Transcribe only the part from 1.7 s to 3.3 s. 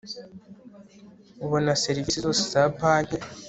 serivisi zose za banki